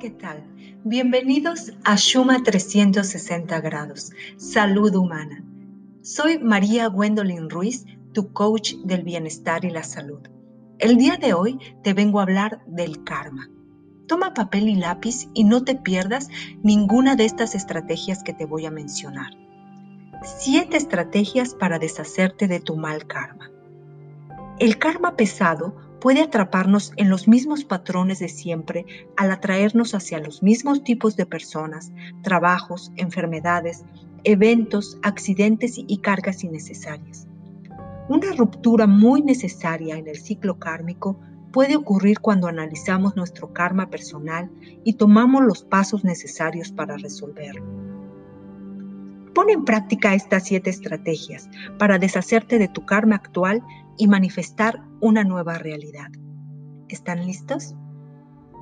¿qué 0.00 0.08
tal? 0.08 0.42
Bienvenidos 0.82 1.74
a 1.84 1.94
Shuma 1.94 2.42
360 2.42 3.60
grados, 3.60 4.12
salud 4.38 4.94
humana. 4.94 5.44
Soy 6.00 6.38
María 6.38 6.86
Gwendolyn 6.86 7.50
Ruiz, 7.50 7.84
tu 8.14 8.32
coach 8.32 8.76
del 8.82 9.02
bienestar 9.02 9.66
y 9.66 9.70
la 9.70 9.82
salud. 9.82 10.20
El 10.78 10.96
día 10.96 11.18
de 11.18 11.34
hoy 11.34 11.58
te 11.84 11.92
vengo 11.92 12.18
a 12.18 12.22
hablar 12.22 12.62
del 12.66 13.04
karma. 13.04 13.50
Toma 14.08 14.32
papel 14.32 14.70
y 14.70 14.76
lápiz 14.76 15.28
y 15.34 15.44
no 15.44 15.64
te 15.64 15.74
pierdas 15.74 16.30
ninguna 16.62 17.14
de 17.14 17.26
estas 17.26 17.54
estrategias 17.54 18.22
que 18.22 18.32
te 18.32 18.46
voy 18.46 18.64
a 18.64 18.70
mencionar. 18.70 19.32
Siete 20.22 20.78
estrategias 20.78 21.54
para 21.54 21.78
deshacerte 21.78 22.48
de 22.48 22.60
tu 22.60 22.74
mal 22.74 23.06
karma. 23.06 23.50
El 24.58 24.78
karma 24.78 25.14
pesado 25.14 25.76
puede 26.00 26.22
atraparnos 26.22 26.92
en 26.96 27.10
los 27.10 27.28
mismos 27.28 27.64
patrones 27.64 28.18
de 28.18 28.28
siempre 28.28 28.86
al 29.16 29.30
atraernos 29.30 29.94
hacia 29.94 30.18
los 30.18 30.42
mismos 30.42 30.82
tipos 30.82 31.16
de 31.16 31.26
personas, 31.26 31.92
trabajos, 32.22 32.90
enfermedades, 32.96 33.84
eventos, 34.24 34.98
accidentes 35.02 35.74
y 35.76 35.98
cargas 35.98 36.42
innecesarias. 36.42 37.26
Una 38.08 38.32
ruptura 38.32 38.86
muy 38.86 39.22
necesaria 39.22 39.96
en 39.96 40.08
el 40.08 40.16
ciclo 40.16 40.58
kármico 40.58 41.18
puede 41.52 41.76
ocurrir 41.76 42.20
cuando 42.20 42.48
analizamos 42.48 43.16
nuestro 43.16 43.52
karma 43.52 43.90
personal 43.90 44.50
y 44.84 44.94
tomamos 44.94 45.44
los 45.44 45.62
pasos 45.62 46.04
necesarios 46.04 46.72
para 46.72 46.96
resolverlo. 46.96 47.64
Pon 49.34 49.48
en 49.48 49.64
práctica 49.64 50.14
estas 50.14 50.44
siete 50.44 50.70
estrategias 50.70 51.48
para 51.78 51.98
deshacerte 51.98 52.58
de 52.58 52.68
tu 52.68 52.84
karma 52.84 53.16
actual 53.16 53.62
y 54.00 54.08
manifestar 54.08 54.80
una 55.02 55.24
nueva 55.24 55.58
realidad. 55.58 56.08
¿Están 56.88 57.26
listos? 57.26 57.74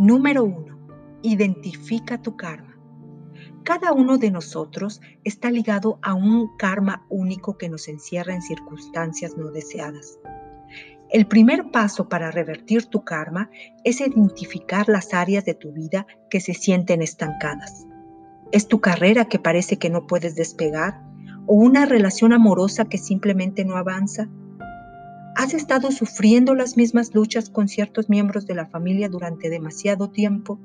Número 0.00 0.42
uno, 0.42 0.76
identifica 1.22 2.20
tu 2.20 2.36
karma. 2.36 2.76
Cada 3.62 3.92
uno 3.92 4.18
de 4.18 4.32
nosotros 4.32 5.00
está 5.22 5.52
ligado 5.52 6.00
a 6.02 6.14
un 6.14 6.56
karma 6.56 7.06
único 7.08 7.56
que 7.56 7.68
nos 7.68 7.86
encierra 7.86 8.34
en 8.34 8.42
circunstancias 8.42 9.36
no 9.36 9.52
deseadas. 9.52 10.18
El 11.08 11.28
primer 11.28 11.70
paso 11.70 12.08
para 12.08 12.32
revertir 12.32 12.86
tu 12.86 13.04
karma 13.04 13.48
es 13.84 14.00
identificar 14.00 14.88
las 14.88 15.14
áreas 15.14 15.44
de 15.44 15.54
tu 15.54 15.72
vida 15.72 16.08
que 16.30 16.40
se 16.40 16.52
sienten 16.52 17.00
estancadas. 17.00 17.86
¿Es 18.50 18.66
tu 18.66 18.80
carrera 18.80 19.26
que 19.26 19.38
parece 19.38 19.78
que 19.78 19.88
no 19.88 20.08
puedes 20.08 20.34
despegar? 20.34 21.00
¿O 21.46 21.54
una 21.54 21.86
relación 21.86 22.32
amorosa 22.32 22.86
que 22.86 22.98
simplemente 22.98 23.64
no 23.64 23.76
avanza? 23.76 24.28
¿Has 25.38 25.54
estado 25.54 25.92
sufriendo 25.92 26.56
las 26.56 26.76
mismas 26.76 27.14
luchas 27.14 27.48
con 27.48 27.68
ciertos 27.68 28.08
miembros 28.08 28.44
de 28.44 28.56
la 28.56 28.66
familia 28.66 29.08
durante 29.08 29.48
demasiado 29.48 30.10
tiempo? 30.10 30.58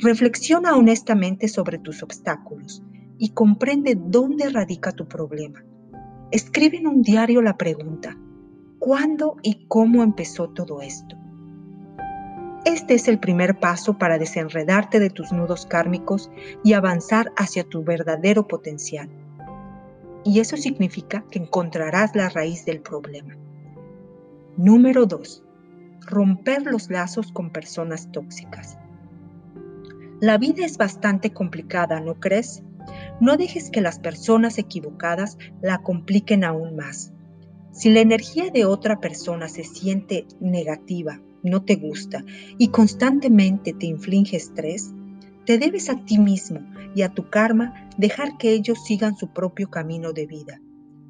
Reflexiona 0.00 0.76
honestamente 0.76 1.48
sobre 1.48 1.78
tus 1.78 2.00
obstáculos 2.04 2.84
y 3.18 3.30
comprende 3.30 3.98
dónde 4.00 4.48
radica 4.48 4.92
tu 4.92 5.08
problema. 5.08 5.64
Escribe 6.30 6.76
en 6.76 6.86
un 6.86 7.02
diario 7.02 7.42
la 7.42 7.56
pregunta, 7.56 8.16
¿cuándo 8.78 9.38
y 9.42 9.66
cómo 9.66 10.04
empezó 10.04 10.50
todo 10.50 10.80
esto? 10.80 11.16
Este 12.64 12.94
es 12.94 13.08
el 13.08 13.18
primer 13.18 13.58
paso 13.58 13.98
para 13.98 14.18
desenredarte 14.18 15.00
de 15.00 15.10
tus 15.10 15.32
nudos 15.32 15.66
kármicos 15.66 16.30
y 16.62 16.74
avanzar 16.74 17.32
hacia 17.36 17.64
tu 17.64 17.82
verdadero 17.82 18.46
potencial. 18.46 19.08
Y 20.24 20.38
eso 20.38 20.56
significa 20.56 21.24
que 21.28 21.40
encontrarás 21.40 22.14
la 22.14 22.28
raíz 22.28 22.64
del 22.66 22.80
problema. 22.80 23.34
Número 24.56 25.04
2. 25.04 25.42
Romper 26.06 26.62
los 26.62 26.88
lazos 26.88 27.32
con 27.32 27.50
personas 27.50 28.12
tóxicas. 28.12 28.78
La 30.20 30.38
vida 30.38 30.64
es 30.64 30.78
bastante 30.78 31.32
complicada, 31.32 31.98
¿no 31.98 32.20
crees? 32.20 32.62
No 33.20 33.36
dejes 33.36 33.68
que 33.70 33.80
las 33.80 33.98
personas 33.98 34.58
equivocadas 34.58 35.38
la 35.60 35.78
compliquen 35.78 36.44
aún 36.44 36.76
más. 36.76 37.12
Si 37.72 37.90
la 37.90 37.98
energía 37.98 38.50
de 38.50 38.64
otra 38.64 39.00
persona 39.00 39.48
se 39.48 39.64
siente 39.64 40.24
negativa, 40.38 41.20
no 41.42 41.64
te 41.64 41.74
gusta 41.74 42.24
y 42.56 42.68
constantemente 42.68 43.72
te 43.72 43.86
inflige 43.86 44.36
estrés, 44.36 44.92
te 45.46 45.58
debes 45.58 45.90
a 45.90 45.96
ti 46.04 46.20
mismo 46.20 46.60
y 46.94 47.02
a 47.02 47.08
tu 47.08 47.28
karma 47.28 47.88
dejar 47.98 48.38
que 48.38 48.52
ellos 48.52 48.84
sigan 48.84 49.16
su 49.16 49.32
propio 49.32 49.68
camino 49.68 50.12
de 50.12 50.26
vida. 50.26 50.60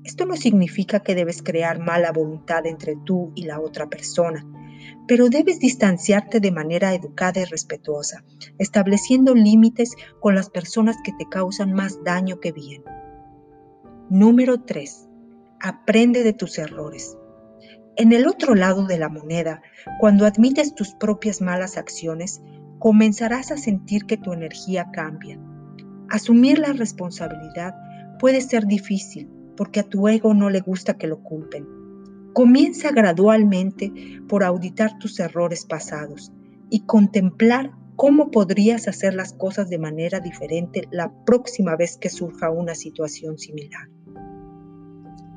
Esto 0.04 0.26
no 0.26 0.37
significa 0.37 1.00
que 1.00 1.15
debes 1.15 1.42
crear 1.42 1.78
mala 1.78 2.12
voluntad 2.12 2.66
entre 2.66 2.94
tú 2.94 3.32
y 3.34 3.44
la 3.44 3.59
otra 3.59 3.88
persona, 3.88 4.44
pero 5.09 5.31
debes 5.31 5.59
distanciarte 5.59 6.41
de 6.41 6.50
manera 6.50 6.92
educada 6.92 7.41
y 7.41 7.44
respetuosa, 7.44 8.22
estableciendo 8.59 9.34
límites 9.34 9.94
con 10.20 10.34
las 10.34 10.50
personas 10.50 10.97
que 11.03 11.12
te 11.19 11.26
causan 11.26 11.72
más 11.72 12.04
daño 12.04 12.38
que 12.38 12.53
bien. 12.53 12.84
Número 14.10 14.60
3. 14.60 15.09
Aprende 15.60 16.22
de 16.22 16.34
tus 16.34 16.59
errores. 16.59 17.16
En 17.97 18.12
el 18.12 18.26
otro 18.26 18.54
lado 18.54 18.87
de 18.87 18.98
la 18.98 19.09
moneda, 19.09 19.62
cuando 20.00 20.26
admites 20.26 20.75
tus 20.75 20.94
propias 20.94 21.41
malas 21.41 21.78
acciones, 21.78 22.43
comenzarás 22.78 23.50
a 23.53 23.56
sentir 23.56 24.04
que 24.04 24.19
tu 24.19 24.34
energía 24.34 24.91
cambia. 24.93 25.38
Asumir 26.10 26.59
la 26.59 26.75
responsabilidad 26.75 27.75
puede 28.19 28.43
ser 28.43 28.66
difícil, 28.66 29.31
porque 29.56 29.81
a 29.81 29.88
tu 29.88 30.09
ego 30.09 30.34
no 30.34 30.50
le 30.50 30.60
gusta 30.60 30.97
que 30.98 31.06
lo 31.06 31.22
culpen. 31.22 31.66
Comienza 32.32 32.91
gradualmente 32.91 33.92
por 34.28 34.42
auditar 34.42 34.98
tus 34.98 35.20
errores 35.20 35.65
pasados 35.65 36.32
y 36.70 36.81
contemplar 36.81 37.72
cómo 37.97 38.31
podrías 38.31 38.88
hacer 38.88 39.14
las 39.14 39.32
cosas 39.32 39.70
de 39.70 39.78
manera 39.78 40.20
diferente 40.20 40.88
la 40.91 41.12
próxima 41.25 41.76
vez 41.76 41.97
que 41.97 42.10
surja 42.10 42.50
una 42.50 42.75
situación 42.75 43.38
similar. 43.38 43.88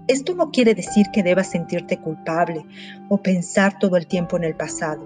Esto 0.08 0.36
no 0.36 0.52
quiere 0.52 0.74
decir 0.74 1.08
que 1.14 1.22
debas 1.22 1.52
sentirte 1.52 2.00
culpable 2.00 2.66
o 3.10 3.22
pensar 3.22 3.78
todo 3.78 3.98
el 3.98 4.08
tiempo 4.08 4.38
en 4.38 4.46
el 4.46 4.56
pasado, 4.56 5.06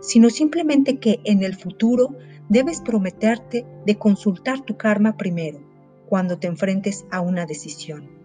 sino 0.00 0.30
simplemente 0.30 0.98
que 0.98 1.20
en 1.24 1.42
el 1.42 1.54
futuro 1.54 2.16
debes 2.48 2.80
prometerte 2.80 3.66
de 3.86 3.96
consultar 3.96 4.60
tu 4.62 4.76
karma 4.76 5.16
primero 5.16 5.60
cuando 6.08 6.38
te 6.38 6.46
enfrentes 6.46 7.04
a 7.10 7.20
una 7.20 7.46
decisión. 7.46 8.21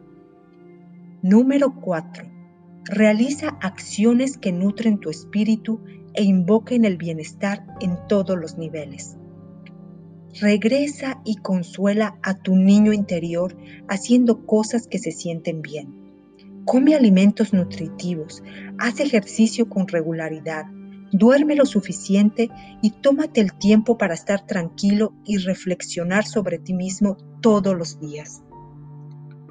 Número 1.30 1.76
4. 1.76 2.24
Realiza 2.86 3.58
acciones 3.60 4.38
que 4.38 4.54
nutren 4.54 4.98
tu 4.98 5.10
espíritu 5.10 5.82
e 6.14 6.24
invoquen 6.24 6.86
el 6.86 6.96
bienestar 6.96 7.68
en 7.82 7.98
todos 8.08 8.38
los 8.38 8.58
niveles. 8.58 9.18
Regresa 10.40 11.20
y 11.26 11.36
consuela 11.36 12.18
a 12.24 12.36
tu 12.36 12.56
niño 12.56 12.94
interior 12.94 13.58
haciendo 13.90 14.46
cosas 14.46 14.88
que 14.88 15.00
se 15.00 15.12
sienten 15.12 15.62
bien. 15.62 16.64
Come 16.64 16.96
alimentos 16.96 17.52
nutritivos, 17.52 18.42
haz 18.78 19.02
ejercicio 19.02 19.68
con 19.68 19.90
regularidad, 19.90 20.64
duerme 21.12 21.58
lo 21.58 21.66
suficiente 21.66 22.50
y 22.82 22.92
tómate 22.92 23.42
el 23.42 23.52
tiempo 23.52 23.98
para 23.98 24.14
estar 24.14 24.46
tranquilo 24.46 25.12
y 25.26 25.40
reflexionar 25.40 26.26
sobre 26.26 26.58
ti 26.58 26.74
mismo 26.74 27.18
todos 27.42 27.78
los 27.78 28.00
días. 28.00 28.42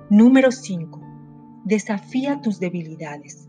Número 0.09 0.51
5 0.51 1.06
desafía 1.67 2.41
tus 2.41 2.61
debilidades. 2.61 3.49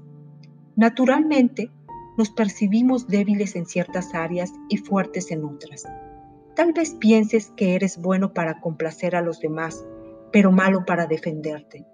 Naturalmente, 0.76 1.70
nos 2.18 2.32
percibimos 2.32 3.08
débiles 3.08 3.56
en 3.56 3.68
ciertas 3.68 4.16
áreas 4.16 4.52
y 4.70 4.78
fuertes 4.78 5.30
en 5.30 5.46
otras. 5.46 5.84
Tal 6.56 6.74
vez 6.74 6.96
pienses 6.96 7.54
que 7.56 7.76
eres 7.76 8.02
bueno 8.02 8.34
para 8.34 8.60
complacer 8.60 9.16
a 9.16 9.22
los 9.22 9.40
demás, 9.40 9.86
pero 10.32 10.52
malo 10.52 10.84
para 10.84 11.06
defenderte. 11.06 11.86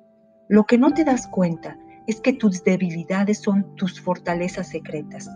Lo 0.48 0.64
que 0.64 0.78
no 0.78 0.94
te 0.94 1.04
das 1.04 1.28
cuenta 1.28 1.78
es 2.08 2.22
que 2.22 2.32
tus 2.32 2.64
debilidades 2.64 3.40
son 3.40 3.76
tus 3.76 4.00
fortalezas 4.00 4.70
secretas. 4.70 5.30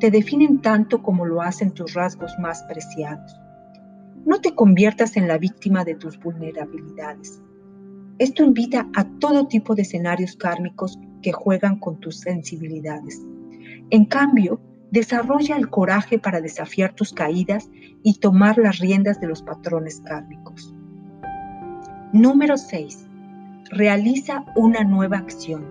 Te 0.00 0.10
definen 0.10 0.60
tanto 0.60 1.00
como 1.00 1.26
lo 1.26 1.42
hacen 1.42 1.70
tus 1.70 1.94
rasgos 1.94 2.36
más 2.40 2.64
preciados. 2.64 3.40
No 4.24 4.40
te 4.40 4.56
conviertas 4.56 5.16
en 5.16 5.28
la 5.28 5.38
víctima 5.38 5.84
de 5.84 5.94
tus 5.94 6.18
vulnerabilidades. 6.18 7.40
Esto 8.18 8.42
invita 8.42 8.88
a 8.94 9.04
todo 9.20 9.46
tipo 9.46 9.76
de 9.76 9.82
escenarios 9.82 10.34
kármicos 10.36 10.98
que 11.22 11.32
juegan 11.32 11.78
con 11.78 12.00
tus 12.00 12.18
sensibilidades. 12.18 13.22
En 13.90 14.06
cambio, 14.06 14.60
desarrolla 14.90 15.56
el 15.56 15.70
coraje 15.70 16.18
para 16.18 16.40
desafiar 16.40 16.94
tus 16.94 17.12
caídas 17.12 17.70
y 18.02 18.18
tomar 18.18 18.58
las 18.58 18.78
riendas 18.78 19.20
de 19.20 19.28
los 19.28 19.42
patrones 19.42 20.00
kármicos. 20.00 20.74
Número 22.12 22.56
6. 22.56 23.06
Realiza 23.70 24.44
una 24.56 24.82
nueva 24.82 25.18
acción. 25.18 25.66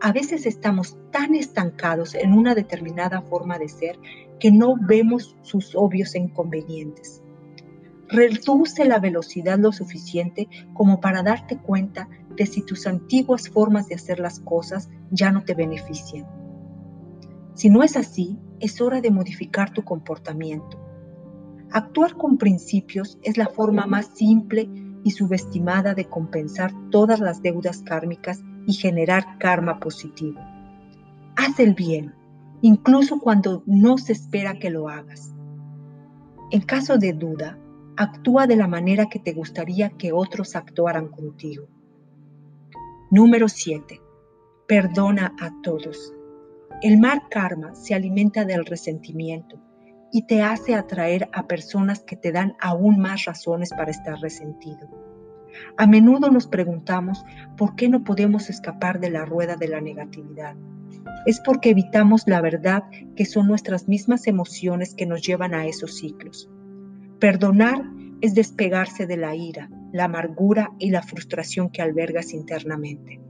A 0.00 0.12
veces 0.12 0.46
estamos 0.46 0.96
tan 1.10 1.34
estancados 1.34 2.14
en 2.14 2.32
una 2.32 2.54
determinada 2.54 3.20
forma 3.22 3.58
de 3.58 3.68
ser 3.68 3.98
que 4.38 4.50
no 4.52 4.76
vemos 4.80 5.36
sus 5.42 5.74
obvios 5.74 6.14
inconvenientes. 6.14 7.22
Reduce 8.08 8.84
la 8.86 8.98
velocidad 8.98 9.58
lo 9.58 9.72
suficiente 9.72 10.48
como 10.72 11.00
para 11.00 11.22
darte 11.22 11.58
cuenta 11.58 12.08
de 12.36 12.46
si 12.46 12.62
tus 12.62 12.86
antiguas 12.86 13.48
formas 13.48 13.88
de 13.88 13.96
hacer 13.96 14.18
las 14.18 14.40
cosas 14.40 14.88
ya 15.10 15.30
no 15.30 15.44
te 15.44 15.54
benefician. 15.54 16.26
Si 17.54 17.68
no 17.68 17.82
es 17.82 17.96
así, 17.96 18.38
es 18.60 18.80
hora 18.80 19.00
de 19.00 19.10
modificar 19.10 19.72
tu 19.72 19.82
comportamiento. 19.82 20.78
Actuar 21.70 22.14
con 22.14 22.38
principios 22.38 23.18
es 23.22 23.36
la 23.36 23.48
forma 23.48 23.86
más 23.86 24.06
simple 24.14 24.70
y 25.04 25.10
subestimada 25.10 25.94
de 25.94 26.06
compensar 26.06 26.72
todas 26.90 27.20
las 27.20 27.42
deudas 27.42 27.82
kármicas 27.82 28.42
y 28.66 28.72
generar 28.72 29.38
karma 29.38 29.80
positivo. 29.80 30.40
Haz 31.36 31.60
el 31.60 31.74
bien, 31.74 32.14
incluso 32.62 33.20
cuando 33.20 33.62
no 33.66 33.98
se 33.98 34.12
espera 34.12 34.58
que 34.58 34.70
lo 34.70 34.88
hagas. 34.88 35.34
En 36.50 36.62
caso 36.62 36.96
de 36.96 37.12
duda, 37.12 37.58
actúa 37.98 38.46
de 38.46 38.54
la 38.54 38.68
manera 38.68 39.06
que 39.06 39.18
te 39.18 39.32
gustaría 39.32 39.90
que 39.90 40.12
otros 40.12 40.54
actuaran 40.54 41.08
contigo. 41.08 41.66
Número 43.10 43.48
7. 43.48 44.00
Perdona 44.68 45.34
a 45.40 45.50
todos. 45.62 46.14
El 46.80 47.00
mar 47.00 47.22
karma 47.28 47.74
se 47.74 47.96
alimenta 47.96 48.44
del 48.44 48.66
resentimiento 48.66 49.60
y 50.12 50.26
te 50.26 50.42
hace 50.42 50.76
atraer 50.76 51.28
a 51.32 51.48
personas 51.48 52.04
que 52.04 52.14
te 52.14 52.30
dan 52.30 52.54
aún 52.60 53.00
más 53.00 53.24
razones 53.24 53.70
para 53.70 53.90
estar 53.90 54.16
resentido. 54.20 54.88
A 55.76 55.88
menudo 55.88 56.30
nos 56.30 56.46
preguntamos 56.46 57.24
por 57.56 57.74
qué 57.74 57.88
no 57.88 58.04
podemos 58.04 58.48
escapar 58.48 59.00
de 59.00 59.10
la 59.10 59.24
rueda 59.24 59.56
de 59.56 59.66
la 59.66 59.80
negatividad. 59.80 60.54
Es 61.26 61.40
porque 61.40 61.70
evitamos 61.70 62.22
la 62.28 62.40
verdad 62.40 62.84
que 63.16 63.24
son 63.24 63.48
nuestras 63.48 63.88
mismas 63.88 64.28
emociones 64.28 64.94
que 64.94 65.04
nos 65.06 65.22
llevan 65.22 65.52
a 65.52 65.66
esos 65.66 65.96
ciclos. 65.96 66.48
Perdonar 67.20 67.82
es 68.20 68.34
despegarse 68.34 69.08
de 69.08 69.16
la 69.16 69.34
ira, 69.34 69.68
la 69.92 70.04
amargura 70.04 70.70
y 70.78 70.90
la 70.90 71.02
frustración 71.02 71.68
que 71.68 71.82
albergas 71.82 72.32
internamente. 72.32 73.20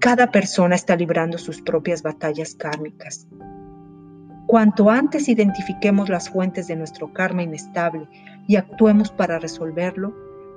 Cada 0.00 0.32
persona 0.32 0.74
está 0.74 0.96
librando 0.96 1.38
sus 1.38 1.62
propias 1.62 2.02
batallas 2.02 2.56
kármicas. 2.56 3.28
Cuanto 4.48 4.90
antes 4.90 5.28
identifiquemos 5.28 6.08
las 6.08 6.30
fuentes 6.30 6.66
de 6.66 6.74
nuestro 6.74 7.12
karma 7.12 7.44
inestable 7.44 8.08
y 8.48 8.56
actuemos 8.56 9.12
para 9.12 9.38
resolverlo, 9.38 10.16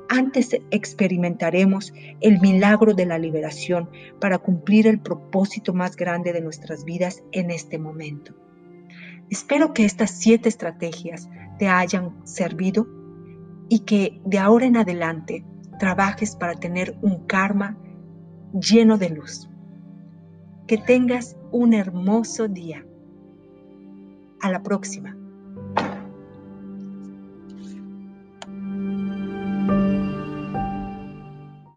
antes 0.09 0.57
experimentaremos 0.71 1.93
el 2.19 2.41
milagro 2.41 2.95
de 2.95 3.05
la 3.05 3.19
liberación 3.19 3.89
para 4.19 4.39
cumplir 4.39 4.87
el 4.87 4.99
propósito 4.99 5.73
más 5.73 5.95
grande 5.95 6.33
de 6.33 6.41
nuestras 6.41 6.83
vidas 6.83 7.21
en 7.31 7.51
este 7.51 7.77
momento. 7.77 8.33
Espero 9.31 9.73
que 9.73 9.85
estas 9.85 10.11
siete 10.11 10.49
estrategias 10.49 11.29
te 11.57 11.69
hayan 11.69 12.27
servido 12.27 12.85
y 13.69 13.79
que 13.79 14.21
de 14.25 14.37
ahora 14.37 14.65
en 14.65 14.75
adelante 14.75 15.45
trabajes 15.79 16.35
para 16.35 16.55
tener 16.55 16.97
un 17.01 17.25
karma 17.27 17.77
lleno 18.51 18.97
de 18.97 19.09
luz. 19.09 19.49
Que 20.67 20.77
tengas 20.77 21.37
un 21.49 21.73
hermoso 21.73 22.49
día. 22.49 22.85
A 24.41 24.51
la 24.51 24.61
próxima. 24.63 25.15